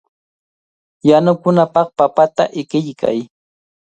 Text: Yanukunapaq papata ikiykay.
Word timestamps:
Yanukunapaq 1.07 1.87
papata 1.97 2.43
ikiykay. 2.61 3.17